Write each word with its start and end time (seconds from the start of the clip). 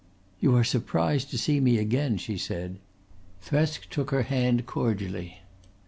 "You 0.39 0.55
are 0.55 0.63
surprised 0.63 1.29
to 1.29 1.37
see 1.37 1.59
me 1.59 1.77
again," 1.77 2.17
she 2.17 2.35
said. 2.35 2.79
Thresk 3.45 3.87
took 3.91 4.09
her 4.09 4.23
hand 4.23 4.65
cordially. 4.65 5.41